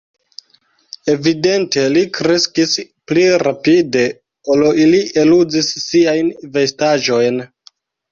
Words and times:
Evidente 1.15 1.81
li 1.97 2.01
kreskis 2.19 2.73
pli 3.11 3.25
rapide, 3.43 4.05
ol 4.55 4.65
li 4.95 5.03
eluzis 5.25 5.69
siajn 5.89 6.33
vestaĵojn. 6.57 7.39